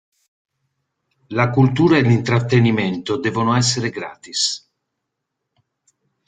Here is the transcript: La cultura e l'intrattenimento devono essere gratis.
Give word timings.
La 1.27 1.51
cultura 1.51 1.95
e 1.97 2.01
l'intrattenimento 2.01 3.17
devono 3.17 3.55
essere 3.55 3.91
gratis. 3.91 4.67